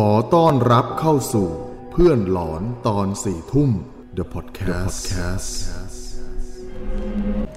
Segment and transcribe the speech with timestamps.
[0.00, 1.48] ขอต้อนรับเข้าสู่
[1.92, 3.70] เพื่อนหลอนตอนสี่ทุ่ม
[4.16, 5.50] The Podcast, The Podcast.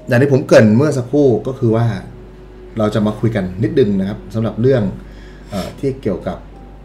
[0.07, 1.85] อย่างที่ผมเกริ่นเมื่อสักครู่ก็คือว่า
[2.77, 4.83] เราจะมาคุยกันนิดนึงนะครับสำหรับเรื่อง
[5.49, 6.37] เออที่เกี่ยวกับ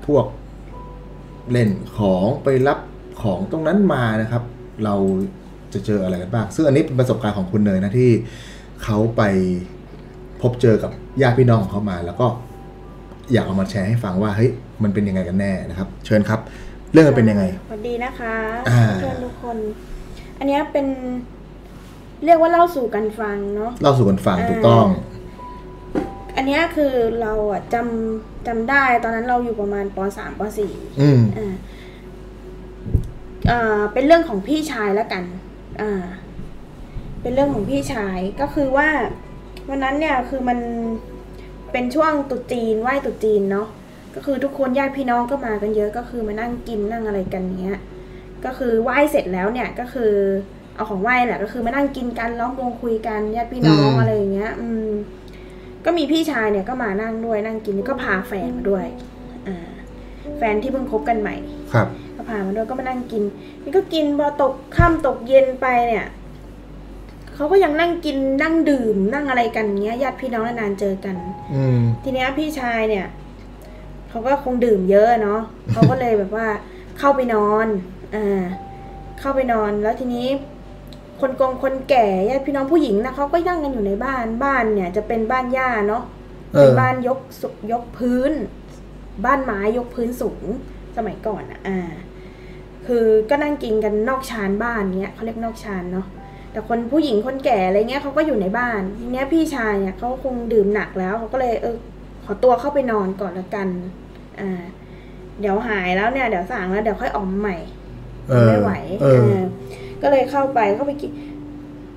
[0.06, 0.24] พวก
[1.50, 2.78] เล่นของไปรับ
[3.22, 4.42] ของตรงนั้นมานะครับ
[4.84, 4.94] เรา
[5.72, 8.10] จะเจออะไรกันบ้างซึ่งอันนี้เป็นประสบการณ์ของคุณเนยนะที่
[8.84, 9.22] เขาไป
[10.42, 10.90] พบเจอกับ
[11.22, 12.28] ญาติพี่น้องของเขามา แล้วก็
[13.32, 14.50] อยากเอามาแชร์ให้ฟังว่าเฮ้ย
[14.82, 16.40] มันเป็นยังไงกันแน่นะครับ เชิญครับ
[16.92, 18.36] เรื่องมันเป็นยังไงสวัสดีนะคะ
[18.68, 19.56] อ่าเพื่อนทุกคน
[20.38, 20.86] อันเนี้ยเป็น
[22.24, 24.86] เรียกว่าเล่าสู่กันฟังเนาะเล่าสู่กันฟังถูกต้อง
[26.36, 31.54] อันเนี้ยคือเราอะจำจำได้ตอนนั้นเราอยู่ประมาณปสามปสี่อืมอ่า
[33.50, 35.24] อ่าเป็นเรื่องของพี่ชายแล้วกัน
[35.80, 36.02] อ่า
[37.22, 38.88] เป็นเรื่องของพี่ชายก็คือว่า
[39.68, 40.58] วันนั้นเนี่ยคือมัน
[41.72, 43.66] เป็นช่วงตรุษจีนไหว้ตรุษจีนเนาะ
[44.14, 47.78] ก็คือทุกคนญาติพี่น้องก็มากันเยอะก็คือมานั่งกินนั่งอะไรกันเงี้ย
[48.44, 50.12] ก็คือไหว้เสร็จแล้วเนี่ยก็คือ
[50.76, 54.88] เอาของไหว้แหละก็คือมานั่งกินกันล้อมวงคุยกันญาติพี่น้องอืม อะไรอย่างเงี้ย อืม
[55.84, 58.86] ก็มีพี่ชายเนี่ยก็มานั่งด้วยนั่งกินก็พาแฟนมาด้วย
[59.48, 59.56] อ่า
[60.38, 61.34] แฟนที่เพิ่งคบกันใหม่
[61.72, 63.22] ครับ ก็พามาด้วยก็มานั่งกิน
[63.62, 66.06] นี่ก็กินพอตกค่ำตกเย็นไปเนี่ย
[67.34, 71.16] เขาก็ยังนั่งกินนั่งดื่มนั่งอะไรกันเงี้ยญาติพี่น้องนานๆเจอกัน
[71.54, 73.06] อืม ทีเนี้ยพี่ชายเนี่ย
[74.08, 75.40] เขาก็คงดื่มเยอะเนาะ
[75.72, 76.46] เขาก็เลยแบบว่า
[76.98, 77.66] เข้าไปนอน
[78.14, 78.42] อ่า
[79.20, 80.26] เข้าไปนอนแล้วทีนี้
[81.20, 86.02] คนกงคนแก่ญาติพี่น้องผู้หญิงนะเขาก็นั่งกันอยู่ในบ้านบ้านเนี่ย จะเป็นบ้านหญ้าเนาะ
[86.54, 88.32] เอเป็นอบ้านยกสุยกพื้น
[89.24, 90.44] บ้านไม้ยกพื้นสูง
[90.96, 91.78] สมัยก่อนอะอ่า
[92.86, 96.06] คือก็นั่งกินกันนอกชานบ้านเนี้ยเขาเรียกนอกชานเนาะ
[96.52, 101.76] แต่คนผู้หญิงคนแก่อะไรเงี้ยเขาก็อยู่ในบ้านทีเนี้ยพี่ชายเนี่ยเขาคงดื่มหนักแล้วเขาก็เลยเออ
[102.24, 103.68] ขอตัวเข้าไปนอนก่อนละกัน
[104.40, 104.62] อ่า
[105.40, 107.56] เดี๋ยวหายแล้วเนี่ยเดี๋ยวสั่งแล้วเดี๋ยวค่อยออกมาใหม่
[108.28, 109.44] เออไม่ไหวเออเออ
[110.02, 111.10] ก็เลยเข้าไปเข้าไปกิน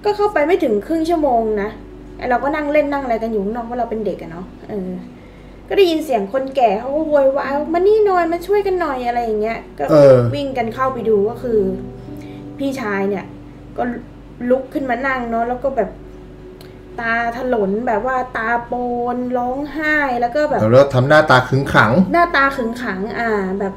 [0.04, 1.70] ก็เข้าไปไม่ถึงครึ่งชั่วโมงนะ
[2.18, 4.92] ไอ้เราก็นั่งเล่นนั่งอะไรกันอยู่ข้างนอกเพราะเราเป็นเด็กอะเนาะเออ
[5.70, 11.60] ก็ได้ยินเสียงคนแก่เขาก็โวยวายว่ามานี่หน่อยมาช่วยกันหน่อยอะไรอย่างเงี้ย ก็เออวิ่งกันเข้าไปดูก็คือ
[12.60, 13.26] พี่ชายเนี่ย
[13.78, 13.84] ก็
[14.50, 15.90] ลุกขึ้นมานั่งเนาะแล้วก็แบบ
[17.00, 18.74] ตาถลนแบบว่าตาโป
[19.16, 23.74] นร้องไห้แล้วก็แบบแล้วเราทำหน้าตาขึงขัง หน้าตาขึงขัง อ่าแบบ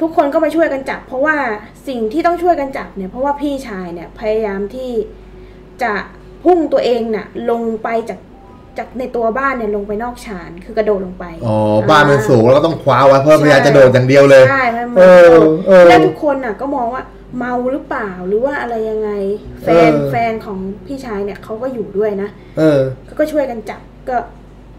[0.00, 1.36] ทุกคนก็มาช่วยกันจับ เพราะว่า
[1.88, 4.90] สิ่งที่ต้องช่วยกันจับเนี่ยเพราะว่าพี่ชายเนี่ย พยายามที่
[5.82, 5.92] จะ
[6.44, 8.18] พุ่งตัวเองน่ะ ลงไปจาก
[8.78, 11.56] จากในตัวบ้านเนี่ยลงไปนอกชานคือกระโดดลงไปอ๋อ
[11.90, 15.34] บ้านมันสูงแล้วก็ต้องคว้าไว้เพื่อพยายามจะโดดอย่างเดียวเลยใช่มันเออ
[15.66, 17.02] เออแล้วทุกคนน่ะ ก็มองว่า
[17.36, 19.10] เมาหรือเปล่าหรือว่าอะไรยังไง
[19.62, 22.28] แฟนเออแฟนของพี่ชายเนี่ยเขาก็อยู่ด้วยนะ
[22.58, 24.16] เออเขาก็ช่วยกันจับก็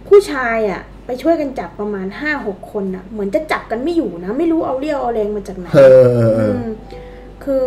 [0.07, 6.67] ผู้ชายอะ ไปช่วยกันจับประมาณห้าหกคนอะเหมือนจะจับกันไม่อยู่นะ ไม่รู้เอาเรี่ยวเอาแรงมาจากไหนเออเออเออม
[7.43, 7.59] คือ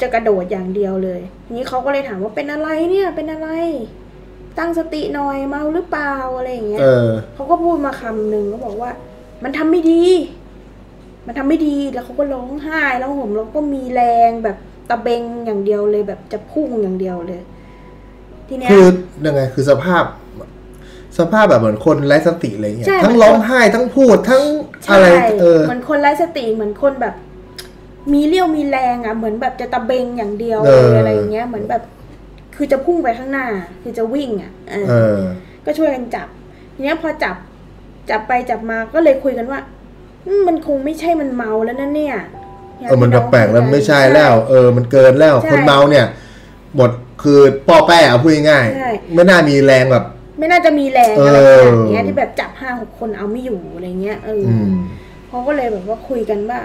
[0.00, 3.48] จะกระโดดอย่างเดียวเลยทีนี้เขาก็เลยถามว่าเป็นอะไรเนี่ย เป็นอะไร
[4.58, 8.90] ตั้งสติหน่อยเมาหรือเปล่าอะไรอย่างเงี้ยเออเขาก็พูดมาคำหนึ่งก็บอกว่า
[9.44, 10.02] มันทำไม่ดี
[11.26, 14.56] มันทำไม่ดีแล้วเขาก็ร้องไห้แล้วห่มแล้วก็มีแรงแบบ
[14.90, 17.40] ตะเบงอย่างเดียวเลยแบบจะพุ่งอย่างเดียวเลย
[18.48, 18.86] ทีเนี้ยคือ
[19.26, 20.04] ยังไงคือสภาพ
[21.18, 24.42] สภาพแบบเหมือนคนไร้สติอะไรเงี้ยใช่ทั้งร้องไห้ทั้งพูดทั้ง
[24.90, 27.14] อะไรใช่เออเหมือนคนไร้สติเหมือนคนแบบ
[28.12, 31.82] มีเรี่ยวมีแรงอะ เหมือนแบบจะตะเบงอย่างเดียวเอเลอยอะไรอย่างเงี้ย เหมือนแบบ
[32.56, 33.46] คือจะพุ่งไปข้างหน้า
[33.82, 35.20] คือจะวิ่งอะเออเออ
[35.64, 36.28] ก็ช่วยกันจับ
[36.74, 37.36] ทีเนี้ยพอจับ
[38.10, 39.81] จับไปจับมาก็เลยคุยกันว่าอื
[40.38, 42.16] มมันคงไม่ใช่มันเมาแล้วนั่นเนี่ย
[42.88, 46.06] เออมันแปลกๆแล้วไม่ใช่แล้ว เออ มันเกินแล้วใช่คนเมาเนี่ย
[46.76, 46.90] หมด
[47.22, 50.04] คือป้อแป้เอาพูดง่ายใช่ๆไม่น่ามีแรงแบบ
[50.38, 54.70] ไม่น่าจะมีแรงเออออะไรขนาดเนี้ยที่แบบจับห้าหกคนเอาไม่อยู่อะไรเงี้ยเออออืม
[55.28, 56.58] เขาก็เลยแบบว่าคุยกันว่า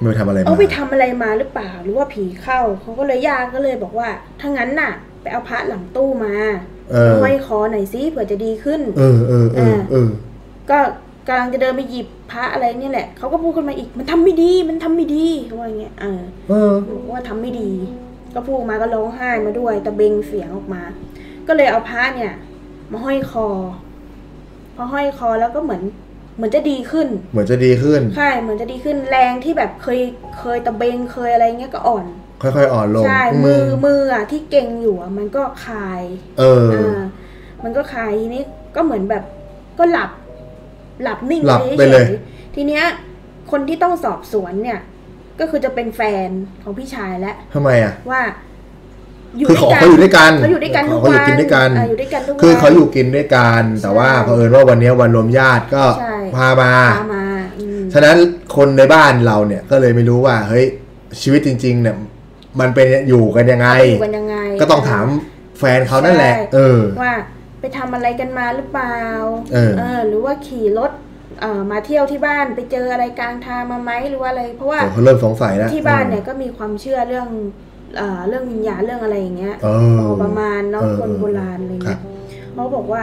[0.00, 4.08] ไม่ไปทำอะไรมาเอาไปทำอะไรมาหรือเปล่าหรือว่าผีเข้าเขาก็เลยยากก็เลยบอกว่า
[4.40, 6.34] ถ้างั้นน่ะ ไปเอาพระหลังตู้มา
[6.92, 10.08] เออห้อยคอหน่อยซิเผื่อจะดีขึ้น เออเออเออเออ
[10.70, 10.78] ก็
[11.28, 17.70] กำลังจะเดินไปหยิบพระอะไรเนี่ยแหละเขาก็พูดขึ้นมาอีก มันทำไม่ดี มันทำไม่ดีเขาว่าอย่างเงี้ยเออเออบอกว่าทำไม่ดี
[18.34, 20.82] ก็พูดมาก็ร้องไห้มาด้วยตะเบงเสียงออกมา
[21.46, 22.32] ก็เลยเอาพระเนี่ย
[22.92, 23.48] มาห้อยคอ
[24.76, 25.82] พอห้อยคอแล้วก็เหมือน
[26.36, 30.00] เหมือนจะดีขึ้น เหมือนจะดีขึ้นใช่เหมือนจะดีขึ้นแรงที่แบบเคย
[30.38, 32.06] เคยตะเบงเคยอะไรเงี้ยก็อ่อน
[32.42, 36.02] ค่อยๆอ่อนลงใช่มือมืออะที่เก่งอยู่อะมันก็คลาย
[36.38, 37.00] เอออ่า
[37.64, 38.42] มันก็คลายทีนี้
[38.76, 39.24] ก็เหมือนแบบ
[39.78, 40.10] ก็หลับ
[41.02, 42.84] หลับนิ่งหลับฉไปเลยๆทีเนี้ย
[43.50, 44.80] คนที่ต้องสอบสวนเนี่ย
[45.40, 46.28] ก็คือจะเป็นแฟน
[46.62, 48.22] ของพี่ชายแล้วทำไมอะว่า
[49.48, 57.24] คือเขาเขาอยู่ด้วยกันเขาอยู่ด้วยกันทุกเขาวัอยู่กินด้วยกันอ่าอยู่ด้วยกันทุกวันคือเขาอยู่กินด้วยกัน แต่ว่าใช่เผอิญว่าวันนี้วันรวมญาติก็ใช่พามาพามา
[57.58, 58.16] อืมฉะนั้น
[58.56, 60.66] คนในบ้านเราเนี่ยก็เลยไม่รู้ว่า เฮ้ย
[61.22, 61.96] ชีวิตจริง ๆ เนี่ย
[62.60, 65.06] มันเป็นอยู่กันยังไงอยู่กันยังไงก็ต้องถาม
[65.58, 67.14] แฟนเขานั่นแหละใช่เออว่า
[67.64, 68.98] ไปทำอะไรกันมาหรือเปล่า
[69.52, 70.92] เออ หรือว่าขี่รถ
[71.40, 77.28] เอ่อมาเที่ยวที่บ้านไปเจออะไรกลางทางมาไหมหรือว่าอะไร เพราะว่าเขาเริ่มสงสัยแล้วที่บ้านเนี่ยก็มีความเชื่อเรื่อง
[77.96, 82.00] เอ่อเรื่องวิญญาณเรื่องอะไรอย่างเงี้ยเออพอประมาณเนาะเออคนโบราณอะไรครัเงี้บย
[82.54, 83.02] เขาบอกว่า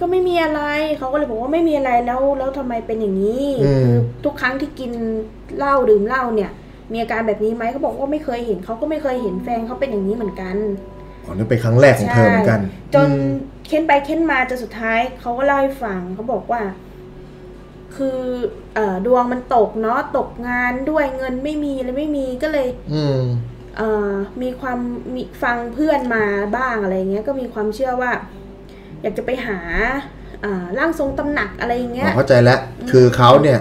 [0.00, 0.62] ก็ไม่มีอะไร
[0.98, 3.94] เขาก็เลยบอกว่าไม่มีอะไรแล้ว แล้วทำไมเป็นอย่างนี้อืมคือ
[4.24, 4.92] ทุกครั้งที่กิน
[5.56, 6.50] เหล้าดื่มเหล้าเนี่ย
[6.92, 10.56] มีอาการแบบนี้ไหมเขาบอกว่าไม่เคยเห็นเขาก็ไม่เคยเห็นแฟนเขาเป็นอย่างนี้เหมือนกัน
[11.24, 13.24] อ๋อนี่เป็นครั้งแรกของเธอเหมือนกันใช่จนอืม
[13.66, 16.62] เค้นไปเค้นมาจนสุดท้ายเขาก็เล่าให้ฟังเขาบอกว่า
[17.96, 18.20] คือ
[18.74, 23.20] เอ่อดวงมันตกเนาะตกงานด้วยเงินไม่มีเลยไม่มีก็เลย อืม
[23.76, 24.12] เอ่อ
[24.42, 24.78] มีความ
[25.14, 26.24] มีฟังเพื่อนมา
[26.56, 28.12] บ้างอะไรเงี้ย ก็มีความเชื่อว่า
[29.02, 29.58] อยากจะไปหา
[30.44, 33.60] อ่าร่างทรงตำหนักอะไรอย่างเงี้อ๋อยเข้าใจแล้วคือเขาเนี่ย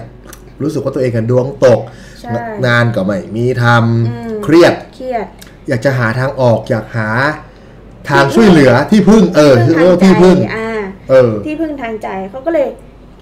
[0.62, 1.80] รู้สึกว่าตัวเองกันดวงตก
[2.22, 2.32] ใช่
[2.68, 5.26] งานก็ไม่มีทอืมำเครียดเครียด
[5.68, 7.10] อยากจะหาทางออกอยากหา
[8.10, 10.70] ทางช่วยเหลือที่พึ่งเออที่เรียกว่าที่พึ่งอ่า
[11.10, 12.68] เออที่พึ่งทางใจเขาก็เลย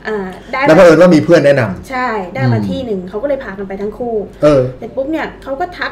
[0.07, 5.91] อ่าได้แล้วมาเผอิญว่ามีเพื่อนแนะนำใช่ได้มาอืมที่หนึ่งเขาก็เลยพากันไปทั้งคู่ เออเสร็จปุ๊บเนี่ยเขาก็ทัก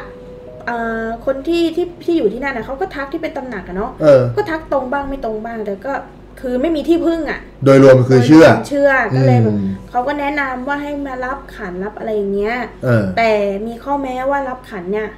[0.68, 5.92] อ่าคนที่ที่ที่อยู่ที่นั่นนะเขาก็ทักที่เป็นตำหนักอะเนาะเออก็ทักตรงบ้างไม่ตรงบ้างแต่ก็
[6.40, 13.30] คือไม่มีที่พึ่งอะ โดยรวมคือเชื่อโดยความเชื่อก็เลยแบบอืมเขาก็แนะนำว่าให้มารับขันรับอะไรอย่างเงี้ยเออแต่
[13.66, 15.08] มีข้อแม้ว่ารับขันเนี่ย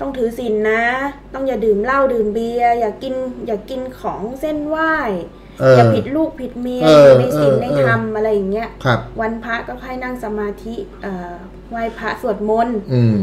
[0.00, 0.82] ต้องถือศีลนะ
[1.34, 3.14] ต้องอย่าดื่มเหล้าดื่มเบียร์อย่ากิน
[3.46, 4.94] อย่ากินของเส้นไหว้
[5.60, 11.32] เอออย่าผิดลูกผิดเมียเอออยู่ในศีลเออในเออธรรมอะไรอย่างเงี้ยครับวันพระก็ให้นั่งสมาธิเอ่อ
[11.70, 13.16] ไหว้พระสวดมนต์อืม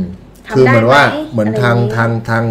[0.48, 2.44] ทำคือเหมือนว่าได้ไหมเหมือนอะไรทางอย่างนี้ทางทาง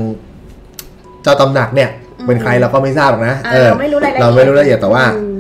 [1.22, 5.36] เจ้าตำหนักเนี่ยอืมเป็นใครเราก็ไม่ทราบหรอกนะอ่าเออเราไม่รู้รายละเอียดเราไม่รู้รายละเอียดแต่ว่าอืม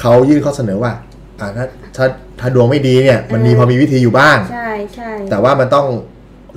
[0.00, 0.92] เขายื่นข้อเสนอว่า
[1.40, 1.64] อ่าถ้า
[1.96, 2.06] ถ้า
[2.40, 5.86] ถ้าดวงไม่ดีเนี่ย มันมีเออพอมีวิธีอยู่บ้าง ใช่ใช่แต่ว่ามันต้อง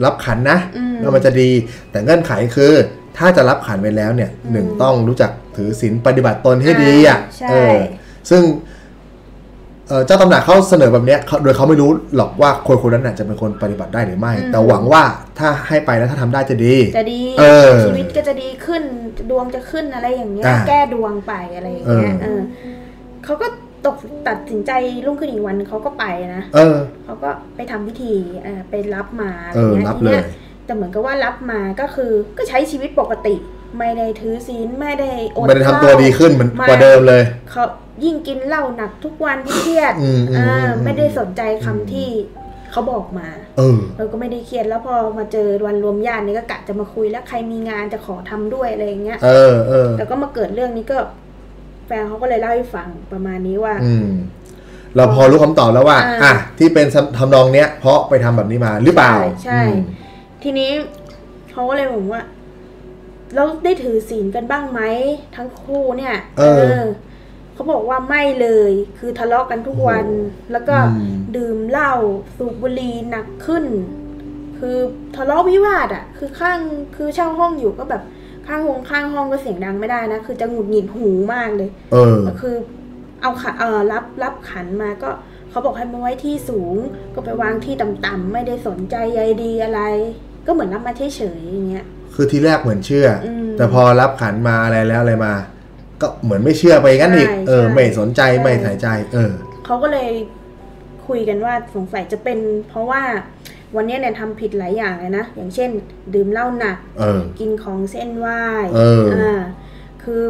[0.04, 1.50] รับขันนะอืมแล้วมันจะดี
[1.92, 2.74] แต่เงื่อนไขคือ
[3.18, 7.78] ถ้าจะรับขันไปแล้วเนี่ยอืมหนึ่งต้องรู้จักถือศีลปฏิบัติตนให้ดีอะใช่เออ
[8.30, 8.44] ซึ่ง
[9.88, 15.04] เอ่อเจ้าตำหนักเขาเสนอแบบเนี้ยเขาโดยเขาไม่รู้หรอกว่าคนคนนั้นน่ะจะเป็นคนปฏิบัติได้หรือไม่ แต่หวังว่า
[15.40, 18.84] ถ้าให้ไปแล้วถ้าทำได้จะดี จะดีเออชีวิตก็จะดีขึ้น
[19.30, 22.42] ดวงจะขึ้นอะไรอย่างเงี้ยอ่าแก้ดวงไปอะไรอย่างเงี้ยเออเออ
[23.24, 23.48] เขาก็
[23.86, 23.96] ตก
[24.28, 24.72] ตัดสินใจ
[25.06, 26.06] รุ่งขึ้นอีกวันเขาก็ไป
[26.36, 28.14] นะเออเขาก็ไปทำพิธี
[28.46, 30.24] อ่าไปรับมาอะไรเออเงี้ยรับทีนี้เลย
[30.66, 33.36] แต่เหมือนกับว่ารับมาก็คือก็ใช้ชีวิตปกติ
[33.80, 37.22] ไม่ได้ถือศีลไม่ได้อดไม่ได้ทำตัวเหล้าดีขึ้นเหมือนไม่กว่าเดิมเลย
[37.52, 37.64] เขา
[38.04, 42.10] ยิ่งกินเหล้าหนักทุกวันเครียดอืมอืมอ่าอืมไม่ได้สนใจคำที่
[42.72, 43.28] เขาบอกมา
[43.58, 50.98] เออเราก็ไม่ได้เครียดแล้วพอมาเจอวันรวมญาตินี่ก็กะจะมาคุยแล้วใครมีงานจะขอทำด้วยอะไรอย่างเงี้ยเออเออแต่ก็มาเกิดเรื่องนี้ก็
[51.86, 54.08] แฟนเขาก็เลยเล่าให้ฟังประมาณนี้ว่า อืม
[54.96, 56.88] เราพอรู้คำตอบแล้วว่าอ่า อะที่เป็น
[57.18, 59.76] ทำนองเนี้ย เพราะไปทำแบบนี้มาหรือเปล่า ใช่ใช่อืม
[60.44, 60.72] ทีนี้
[61.52, 62.22] เขาก็เลยบอกว่า
[63.36, 64.82] เราได้ถือศีลกันบ้างไหม
[65.36, 66.44] ทั้งคู่เนี่ย เอ
[66.80, 66.82] อ
[67.54, 70.06] เขาบอกว่าไม่เลย คือทะเลาะกันทุกวัน
[70.52, 71.94] แล้วก็อืมดื่มเหล้า
[72.38, 73.66] สูบบุหรี่หนักขึ้น
[74.60, 74.78] คือ
[75.16, 76.60] ทะเลาะวิวาทอะ คือข้าง
[76.96, 78.04] คือเช่าห้องอยู่ก็แบบ
[78.48, 82.56] ข้างห้องข้างห้องก็เสียงดังไม่ได้นะ คือจะหงุดหงิดหูมากเลย เออก็คือ
[83.22, 85.10] เอาขันเออรับรับขันมาก็
[85.50, 86.76] เขาบอกให้มาไว้ที่สูง
[87.14, 89.82] ก็ไปวางที่ต่ำๆไม่ได้สนใจใยดีอะไร
[90.46, 91.86] ก็เหมือนรับมาเฉยๆอย่างเงี้ย
[92.16, 95.34] คือทีแรกเหมือนเชื่ออมแต่พอรับขันมาอะไรแล้วอะไรมา
[96.02, 99.32] ก็เหมือนไม่เชื่อไปงั้นอีกใช่เออใช่ไม่สนใจใช่ไม่ใส่ใจ เออ
[99.66, 100.10] เขาก็เลย
[101.08, 103.02] คุยกันว่าสงสัยจะเป็น เพราะว่า
[103.76, 105.70] วันเนี้ยเนี่ยทำผิดหลายอย่างเลยนะ อย่างเช่น
[106.14, 108.42] ดื่มเหล้าหนักเออกินของเส้นไหว้
[108.76, 109.34] เอออ่า
[110.04, 110.24] คือ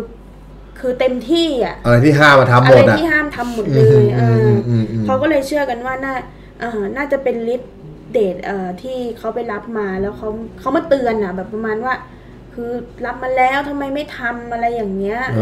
[0.80, 6.14] คือเต็มที่อะอะไรที่ห้ามมาทำหอะมไรดอะที่ห้ามทำหมดเลยอืมเออออืมอืมเขาก็เลยเชื่อกันว่าน่า
[6.60, 7.72] เอ่อน่าจะเป็นฤทธิ์
[8.14, 11.94] เดชเอ่อที่เขาไปรับมาแล้วเขาเขามาเตือนอะ แบบประมาณว่า
[12.54, 12.72] คือ
[13.06, 15.42] รับมาแล้วทำไมไม่ทำอะไรอย่างเงี้ยเอ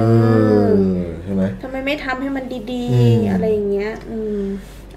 [0.49, 4.39] เอออใช่ไหมทำไมไม่ทำให้มันดีอืมๆอะไรอย่างเงี้ย อืม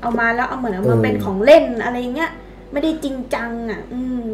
[0.01, 2.31] เอามาแล้วเอาเหมือนเอามาเออเป็นของเล่นอะไรอย่างเงี้ย
[2.77, 4.31] ไม่ได้จริงจังอะ อืม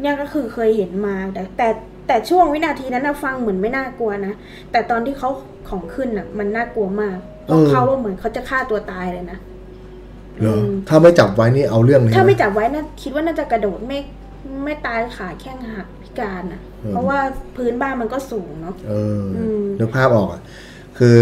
[0.00, 1.68] เนี่ยก็คือเคยเห็นมาแต่แต่
[2.06, 4.34] แต่ช่วงวินาทีนั้นนะฟังเหมือนไม่น่ากลัวนะ
[4.72, 5.30] แต่ตอนที่เขา
[5.68, 9.38] ของขึ้นอะ มันน่ากลัวมากเพราะเออเขาว่าเหมือนเขาจะฆ่าตัวตายเลยนะ
[10.40, 13.98] เหรออืมถ้าไม่จับไว้นี่เอาเรื่องเลยถ้าไม่นะจับไว้น่าคิดว่าน่าจะกระโดดไม่
[14.64, 17.18] ไม่ตายขาแข้งหักพิการอะเออเพราะว่า
[17.56, 20.42] พื้นบ้านมันก็สูงเนาะเอออมนึกภาพออกอะ
[20.98, 21.18] คือ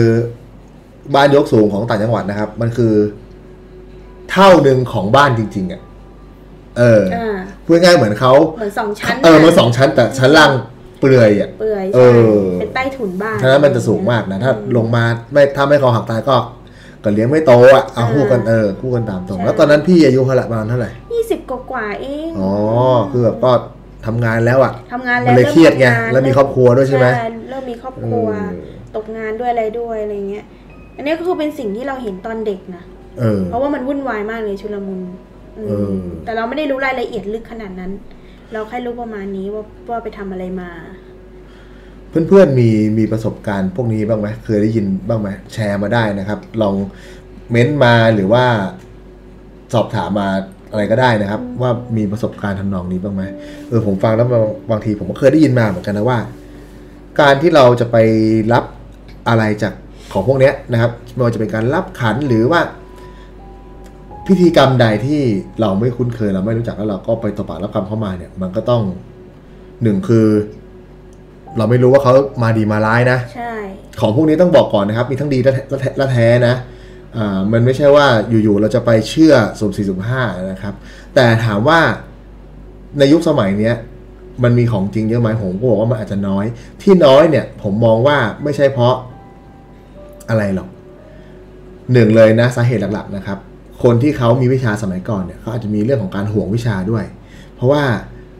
[1.14, 2.94] บ้านยกสูงของต่างจังหวัดนะครับ มันคือ
[4.30, 5.82] เท่าหนึ่งของบ้านจริง ๆอะ
[6.80, 10.52] เอออ่าพูดง่ายๆเหมือนเขาเหมือนสองชั้น เออมันน่ะสองชั้นแต่ชั้นล่าง
[11.00, 16.36] เปลือยอะเปื่อยเอใช่อเป็นใต้ถุนบ้านฉะนั้นมันจะสูงมากนะ ถ้าลงมาไม่ถ้าไม่คอหักตายก็
[17.04, 22.50] ก็เลี้ยงไม่โตอะเอาคู่กันเออคู่กันตามตรง แล้วตอนนั้นพี่อายุเท่าไหร่ประมาณเท่าไหร่ยี่สิบกว่าๆเองอ๋อ
[23.12, 23.52] คือแบบก็
[24.06, 27.06] ทำงานแล้วอะทำงานมัแล้วนเลยเครียดไงริ่ทำาแล้วมีครอบครัวด้วยใช่ไหม
[27.48, 28.48] เริ่มมีครอบครัวเออ
[28.96, 30.44] ตกงานด้วยอะไรด้วยอะไรเงี้ย
[30.96, 32.82] อันนี้ก็คือเป็นสิ่งที่เราเห็นตอนเด็กนะ
[33.20, 35.29] เออเพราะว่ามันวุ่นวายมากเลยชุลมุนอืมเออ
[36.24, 37.92] แต่เราไม่ได้รู้รายละเอียดลึกขนาดนั้น
[38.52, 40.70] เราแค่รู้ประมาณนี้ว่าว่าไปทำอะไรมา
[42.10, 46.74] เพื่อนๆมีมีประสบการณ์พวกนี้บ้างไหมเคยได้ยินบ้างไหมแชร์มาได้นะครับ ลอง
[47.50, 48.44] เม้นต์มาหรือว่า
[49.74, 50.28] สอบถามมา
[50.70, 53.22] อะไรก็ได้นะครับ ว่ามีประสบการณ์ทำนองนี้บ้างไหม
[53.68, 56.18] เออผมฟังแล้วบางบางทีผมก็เคยได้ยินมาเหมือนกันนะว่า
[57.20, 57.96] การที่เราจะไป
[58.52, 58.64] รับ
[59.28, 59.72] อะไรจาก
[60.12, 62.60] ของพวกเนี้ยนะครับไม่ว่าจะเป็นการรับขันหรือว่า
[64.30, 65.20] พิธีกรรมใดที่
[65.60, 68.82] เราไม่คุ้นเคยเราไม่รู้จักแล้วเราก็ไปต่อปากรับคำเข้ามาเนี่ย มันก็ต้อง
[69.82, 70.28] หนึ่งคือ
[71.58, 73.54] เราไม่รู้ว่าเขามาดีมาร้ายนะใช่
[74.00, 76.54] ของพวกนี้ต้องบอกก่อนนะครับ มีทั้งดีและและแท้และแท้นะ
[77.16, 78.06] อ่ามันไม่ใช่ว่า
[78.44, 80.74] อยู่ๆเราจะไปเชื่อสุ่มสี่สุ่มห้านะครับ
[81.14, 81.80] แต่ถามว่า
[82.98, 83.74] ในยุคสมัยเนี้ย
[84.42, 86.44] มันมีของจริงเยอะไหมผมก็บอกว่ามันอาจจะน้อย
[86.82, 88.94] ที่น้อยเนี่ย ผมมองว่าไม่ใช่เพราะ
[90.28, 90.68] อะไรหรอก
[91.92, 93.38] หนึ่งเลยนะสาเหตุหลักๆนะครับ
[93.82, 97.04] คนที่เขามีวิชาสมัยก่อนเนี่ยเขาอาจจะมีเรื่องของการห่วงวิชาด้วย
[97.56, 97.82] เพราะว่า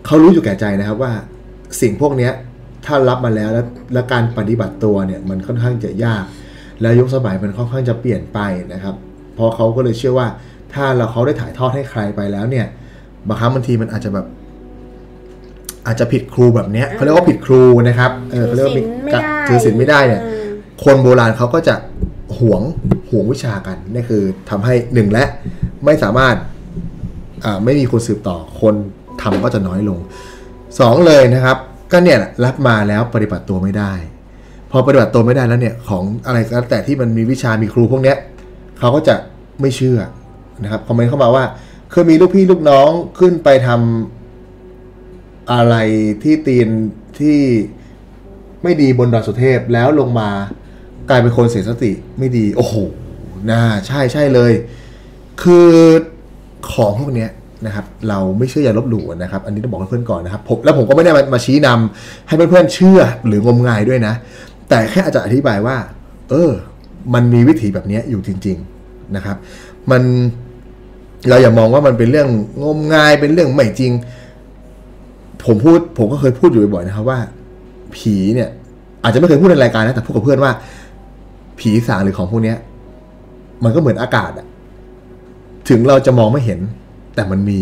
[0.07, 1.13] เขารู้อยู่แก่ใจนะครับว่า
[1.81, 2.33] สิ่งพวกเนี้ย
[2.87, 6.25] ถ้ารับมาแล้วแล้วแล้วการปฏิบัติตัวเนี่ยมันค่อนข้างจะยาก
[6.81, 8.39] แล้วยุคสมัยมันค่อนข้างจะเปลี่ยนไป
[8.73, 8.95] นะครับ
[9.35, 10.27] เพราะเขาก็เลยเชื่อว่า
[10.75, 12.67] ถ้าเราเขาได้ถ่ายทอดให้ใครไปแล้วเนี่ย
[13.29, 14.27] บางครั้งบางทีมันอาจจะแบบ
[15.87, 20.53] อาจจะผิดครูแบบเนี้ยเขาเรียกว่าผิดครูนะครับเออเขาเรียกว่าผิดถือศีลไม่ได้ถือศีลไม่ได้เนี่ยอืม
[20.85, 21.75] คนโบราณเขาก็จะ
[22.41, 22.63] หวง
[23.11, 25.25] หวงวิชากันนี่คือทำให้หนึ่งและ
[25.85, 26.37] ไม่สามารถ
[27.45, 28.75] อ่าไม่มีคนสืบต่อคน
[29.23, 29.99] ทำก็จะน้อยลง
[30.81, 31.57] สองเลยนะครับ
[31.93, 33.93] ก็เนี่ยรับมาแล้วปฏิบัติตัวไม่ได้
[34.71, 38.17] พอปฏิบัติตัวไม่ได้แล้วเนี่ยของอะไรก็แล้วแต่ที่มันมีวิชามีครูพวกเนี้ย
[38.79, 39.15] เขาก็จะ
[39.61, 39.99] ไม่เชื่อ
[40.63, 41.45] นะครับคอมเมนต์เข้ามาว่า
[41.91, 45.77] เคยมีลูกพี่ลูกน้องขึ้นไปทำอะไร
[46.23, 46.69] ที่ตีน
[47.19, 47.39] ที่
[48.63, 50.31] ไม่ดีบนดอยสุเทพแล้วลงมา
[51.11, 52.75] กลายเป็นคนเสียสติไม่ดี โอ้โห
[53.51, 54.53] น่าใช่ใช่เลย
[55.43, 55.69] คือ
[56.73, 57.31] ของพวกเนี้ย
[57.67, 64.15] นะครับเราไม่เชื่ออย่าลบหลู่นะครับ อันนี้ต้องบอกเพื่อนก่อนนะครับผมแล้วผมก็ไม่ได้มามาชี้นำให้เพื่อนๆเชื่อหรืองมงายด้วยนะ
[64.69, 65.77] แต่แค่อาจจะอธิบายว่า
[66.31, 66.51] เออ
[67.15, 69.37] มันมีวิถีแบบนี้อยู่จริง ๆนะครับ
[69.91, 70.03] มัน
[71.29, 72.29] เราอย่ามองว่ามันเป็นเรื่อง
[72.63, 73.93] งมงายเป็นเรื่องไม่จริง
[75.45, 77.19] ผมพูดผมก็เคยพูดอยู่บ่อยๆนะครับว่า
[77.97, 78.51] ผีเนี่ย
[79.03, 80.53] อาจจะไม่เคยพูดในรายการนะแต่พูดกับเพื่อนว่า
[81.61, 82.57] ผีสางหรือของพวกเนี้ย
[83.65, 84.47] มันก็เหมือนอากาศอะ
[85.69, 86.61] ถึงเราจะมองไม่เห็น
[87.15, 87.61] แต่มันมี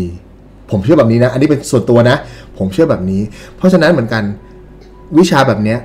[0.71, 2.15] ผมเชื่อแบบนี้นะ อันนี้เป็นส่วนตัวนะ
[2.57, 3.21] ผมเชื่อแบบนี้
[3.57, 4.23] เพราะฉะนั้นเหมือนกัน
[5.17, 5.79] วิชาแบบเนี้ย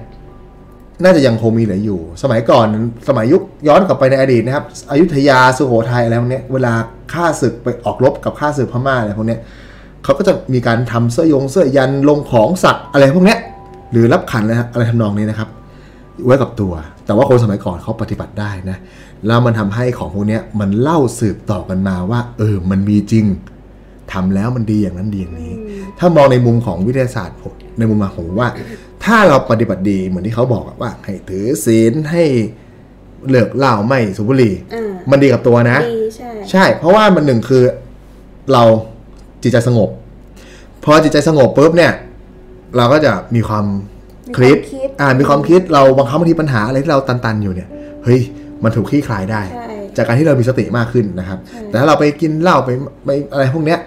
[1.02, 2.66] น่าจะยังคงมีเหลืออยู่ สมัยก่อน
[3.08, 6.72] สมัยยุคย้อนกลับไปในอดีตนะครับอยุธยาสุโขทัยอะไรพวกเนี้ยเวลา
[7.12, 9.40] ฆ่าศึกไปออกรบกับฆ่าศึกพม่าอะไรพวกเนี้ย
[10.04, 13.38] เขาก็จะมีการทำเสื้อยงเสื้อยันลงของสักอะไรพวกเนี้ย
[13.92, 15.48] หรือรับขันอะไรอะไรทำนองนี้นะครับ
[16.24, 16.72] ไว้กับตัว
[17.06, 18.78] แต่ว่าคนสมัยก่อนเขาปฏิบัติได้นะ
[19.26, 23.26] แล้วมันทำให้ของพวกเนี้ยมันเล่าสืบต่อกันมาว่า เออมันมีจริง
[24.12, 25.52] ทำแล้วมันดีอย่างนั้นดีอย่างนี้
[25.98, 28.48] ถ้ามองในมุมของวิทยาศาสตร์ผมในมุมมาผมว่า
[29.04, 32.24] ถ้าเราปฏิบัติดีเหมือนที่เขาบอกอะว่า ให้ถือศีลให้
[33.30, 37.64] เลิกเหล้าไม่สูบบุหรี่อ่ามันดีกับตัวนะดีใช่ ใช่ เพราะว่ามันหนึ่งคือ
[38.52, 38.62] เรา
[39.42, 39.90] จิตใจสงบ
[40.84, 41.92] พอจิตใจสงบปุ๊บเนี่ย
[42.76, 43.64] เราก็จะมีความ
[44.36, 47.68] คิดมีความคิดอ่ามีความคิดเราบางครั้งบางทีปัญหาอะไรที่เราตันๆอยู่เนี่ย
[48.04, 48.20] เฮ้ย
[48.64, 52.70] มันถูกคลี่คลายได้ใช่จากการที่เรามีสติมากขึ้นนะครับใช่แต่ถ้าเราไปกินเหล้าไป
[53.04, 53.78] ไปอะไรพวกเนี้ย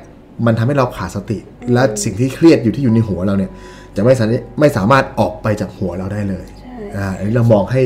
[0.46, 1.38] มันทำให้เราขาดสติ
[1.74, 3.52] และสิ่งที่เครียดอยู่ที่อยู่ในหัวเราเนี่ย
[3.96, 7.84] จะไม่สามารถไม่สามารถออกไปจากหัวเราได้เลยใช่อ่าอันนี้เรามองให้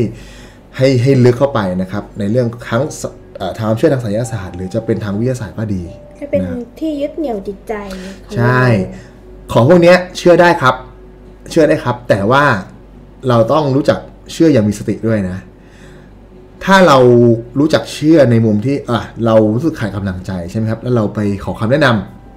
[0.77, 3.03] ให้ให้ลึกเข้าไปนะครับ ในเรื่องทั้งส
[3.38, 5.84] เอ่อทางเชื่อทางไสยศาสตร์ หรือจะเป็นทางวิทยาศาสตร์ก็ดี
[6.17, 7.74] ให้เป็นนะครับที่ยึดเหนี่ยวจิตใจ
[8.25, 10.75] ของใช่เราของพวกเนี้ยเชื่อได้ครับ
[11.51, 12.43] เชื่อได้ครับ แต่ว่า
[13.29, 14.00] เราต้องรู้จัก
[14.34, 15.38] เชื่ออย่างมีสติด้วยนะ
[16.65, 16.98] ถ้าเรา
[17.60, 21.88] รู้จักเชื่อในมุมที่อะเรารู้สึกขาดกำลังใจใช่ไหมครับ แล้วเราไปขอคำแนะน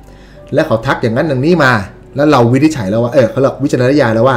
[0.02, 1.73] ำและเขาทักอย่างนั้นอย่างนี้มา
[2.16, 4.37] แล้วเราวินิจฉัยแล้วว่าเออเขาเราวิจารณญาณแล้วว่า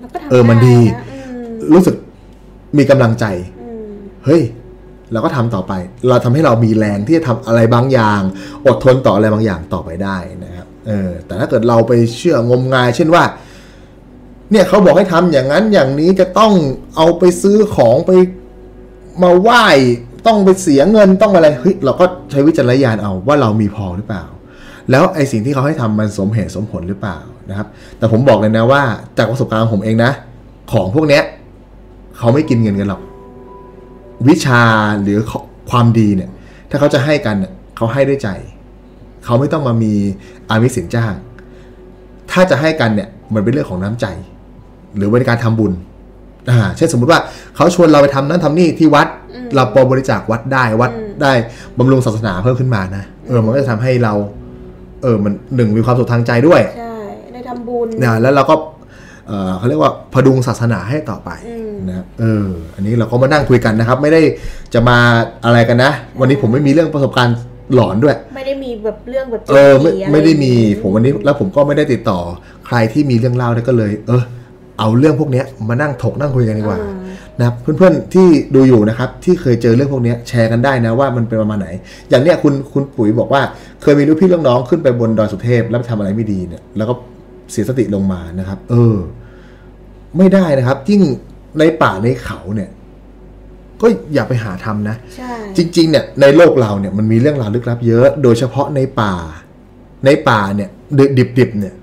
[0.00, 1.94] เราก็ทำเออมันดีไนะอืมรู้สึก
[2.78, 3.24] มีกำลังใจ
[3.60, 3.90] อืม
[4.24, 4.42] เฮ้ย
[5.12, 5.72] เราก็ทำต่อไป
[6.08, 8.20] เราทำให้เรามีแรงที่จะทำอะไรบางอย่าง
[8.66, 13.22] อดทนต่ออะไรบางอย่างต่อไปได้นะครับ เออ แต่ถ้าเกิดเราไปเชื่องมงาย เช่นว่า
[14.50, 16.52] เนี่ยเขาบอกให้ทำอย่างนั้นอย่างนี้จะต้อง
[16.96, 18.10] เอาไปซื้อของไป
[19.22, 19.66] มาไหว้
[20.26, 24.24] ต้องไปเสียเงินต้องอะไรเฮ้ยเราก็ใช้วิจารณญาณเอาว่าเรามีพอหรือเปล่า
[24.90, 27.18] แล้วไอสิ่งที่เขาให้ทำมันสมเหตุสมผลหรือเปล่า
[27.50, 27.66] นะครับ
[27.98, 28.82] แต่ผมบอกเลยนะว่า
[29.18, 30.12] จากประสบการณ์ของผมเองนะ
[30.72, 31.22] ของพวกเนี้ย
[32.18, 33.02] เขาไม่กินเงินกันหรอก
[34.28, 34.62] วิชา
[35.02, 35.18] หรือ
[35.70, 36.30] ความดีเนี่ย
[36.70, 37.36] ถ้าเขาจะให้กัน
[37.76, 38.28] เขาให้ด้วยใจ
[39.24, 39.92] เขาไม่ต้องมามี
[40.48, 41.14] อามิสินจ้าง
[42.30, 44.06] ถ้าจะให้กันเนี่ยมันเป็นเรื่องของน้ำใจ
[44.96, 45.72] หรือเป็นการทำบุญ
[46.50, 47.20] อ่าเช่นสมมุติว่า
[47.56, 49.06] เขาชวนเราไปทำนั้นทำนี่ที่วัด
[49.54, 50.90] เราพอบริจาควัดได้วัด
[51.22, 51.32] ได้
[51.78, 54.14] บำรุงศาสนาเพิ่มขึ้นมานะเออมันก็จะทำให้เรา
[55.02, 56.96] เออมันหนึ่งมีความสุขทางใจด้วยใช่
[57.34, 58.54] ได้ทำบุญนะแล้วเราก็
[59.26, 64.20] เออเขาเรียกว่าพดุงศาสนาให้ต่อไปอืมนะครับเออ อันนี้เราก็มานั่งคุยกันนะครับ ไม่ได้
[64.74, 64.98] จะมา
[65.44, 67.36] อะไรกันนะ วันนี้ผมไม่มีเรื่องประสบการณ์
[67.74, 72.18] หลอนด้วย ไม่ได้มีแบบเรื่องแบบเออไม่ผีะรไม่ได้มีผมวันนี้แล้วผมก็ไม่ได้ติดต่อ
[72.66, 74.22] ใครที่มีเรื่องเล่าเนี่ยก็เลย เออ
[74.80, 76.94] เอาเรื่องพวกเนี้ยมานั่งถกนั่งคุยกันดีกว่าอ่า
[77.38, 81.68] นะครับเพื่อนๆที่ดูอยู่นะครับ ที่เคยเจอเรื่องพวกเนี้ยแชร์กันได้นะว่ามันเป็นประมาณไหน
[82.10, 83.42] อย่างเนี้ยคุณคุณปุ๋ยบอกว่า
[83.82, 86.94] เคยมีลูกพี่ลูกน้องขึ้นไปบนดอยสุเทพแล้วไปทำอะไรไม่ดีเนี่ย แล้วก็
[87.52, 88.96] เสียสติลงมานะครับ เออ
[90.18, 91.02] ไม่ได้นะครับยิ่ง
[91.58, 92.70] ในป่าในเขาเนี่ย
[93.80, 99.14] ก็อย่าไปหาทำนะใช่จริง ๆ เนี่ย ในโลกเราเนี่ยมันมีเรื่องราวลึกลับเยอะ โดยเฉพาะในป่า
[100.06, 100.70] ในป่าเนี่ย
[101.18, 101.74] ดิบๆเนี่ย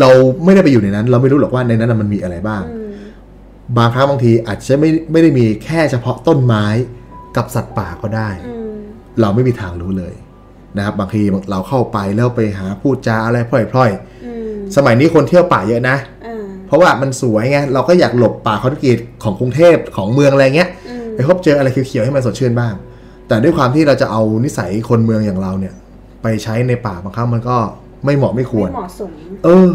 [0.00, 0.10] เรา
[0.44, 2.92] ไม่ได้ไปอยู่ในนั้น เราไม่รู้หรอกว่าในนั้นนะมันมีอะไรบ้างอืม
[3.78, 6.66] บางครั้งบางทีอาจจะไม่ไม่ได้มีแค่เฉพาะต้นไม้
[7.36, 8.76] กับสัตว์ป่าก็ได้อืม
[9.20, 10.14] เราไม่มีทางรู้เลย
[10.76, 13.90] นะครับบางทีเราเข้าไปแล้วไปหาพูดจาอะไรพล่อย
[14.24, 22.74] อืมๆสมัยนี้คนเที่ยวป่าเยอะนะอ่าเพราะว่ามันสวยไงเราก็อยากหลบป่าคอนกรีตของกรุงเทพของเมืองอะไรเงี้ยอืมไปพบเจออะไรเขียวๆให้มันสดชื่นบ้าง
[23.28, 25.74] แต่ด้วยความที่เราจะเอานิสัยคนเมืองอย่างเราเนี่ย
[26.22, 27.56] ไปใช้ในป่าบางครั้งมันก็
[28.04, 29.10] ไม่เหมาะไม่ควร ไม่เหมาะสม
[29.44, 29.70] เออ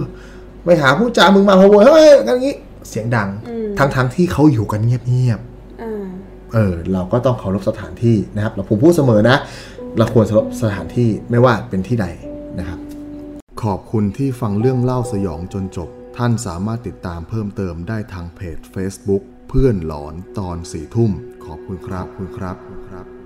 [0.66, 2.56] ไปหาผู้จามึงมาพะโวยเฮ้ยกันอย่างงี้
[2.90, 5.40] เสียงดังอืมทั้งๆที่เขาอยู่กันเงียบ
[5.82, 9.38] อ่าๆเออ เราก็ต้องเคารพสถานที่นะครับ เราผมพูดเสมอนะ
[9.98, 12.08] เราควรเคารพสถานที่ไม่ว่าเป็นที่ใด
[12.60, 12.80] นะครับ
[13.64, 21.12] ขอบคุณที่ฟังเรื่องเล่าสยองจนจบ ท่านสามารถติดตามเพิ่มเติมได้ทางเพจ Facebook เพื่อนหลอนตอนสี่ทุ่ม
[21.46, 23.21] ขอบคุณครับ คุณครับคุณครับ